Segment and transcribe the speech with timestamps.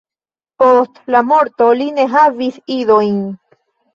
[0.61, 3.23] Post la morto li ne havis idojn.